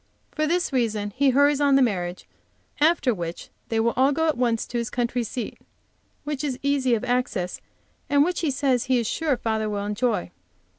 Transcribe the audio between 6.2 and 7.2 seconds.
which is easy of